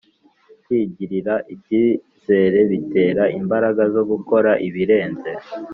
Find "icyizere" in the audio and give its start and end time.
1.53-2.59